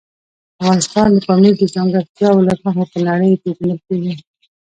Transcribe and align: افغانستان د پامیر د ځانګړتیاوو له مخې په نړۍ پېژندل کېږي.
افغانستان 0.61 1.07
د 1.13 1.17
پامیر 1.27 1.53
د 1.57 1.63
ځانګړتیاوو 1.75 2.45
له 2.47 2.53
مخې 2.63 2.85
په 2.93 2.97
نړۍ 3.09 3.31
پېژندل 3.41 3.79
کېږي. 3.87 4.13